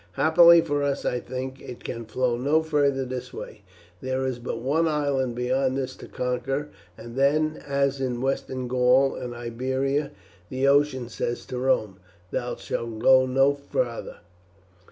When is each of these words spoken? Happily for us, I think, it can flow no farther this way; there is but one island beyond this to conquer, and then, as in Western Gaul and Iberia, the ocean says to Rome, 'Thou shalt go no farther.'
Happily 0.13 0.61
for 0.61 0.81
us, 0.81 1.05
I 1.05 1.19
think, 1.19 1.61
it 1.61 1.83
can 1.83 2.05
flow 2.05 2.35
no 2.35 2.63
farther 2.63 3.05
this 3.05 3.31
way; 3.31 3.61
there 4.01 4.25
is 4.25 4.39
but 4.39 4.57
one 4.59 4.87
island 4.87 5.35
beyond 5.35 5.77
this 5.77 5.95
to 5.97 6.07
conquer, 6.07 6.69
and 6.97 7.15
then, 7.15 7.61
as 7.67 8.01
in 8.01 8.19
Western 8.19 8.67
Gaul 8.67 9.13
and 9.13 9.35
Iberia, 9.35 10.09
the 10.49 10.67
ocean 10.67 11.07
says 11.07 11.45
to 11.45 11.59
Rome, 11.59 11.99
'Thou 12.31 12.55
shalt 12.55 12.97
go 12.97 13.27
no 13.27 13.53
farther.' 13.53 14.21